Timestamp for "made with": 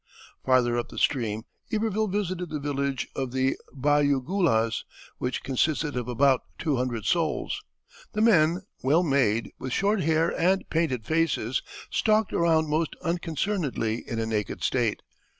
9.03-9.73